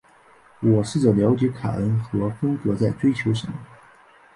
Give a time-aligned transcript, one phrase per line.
[0.61, 3.53] 我试着了解凯恩和芬格在追求什么。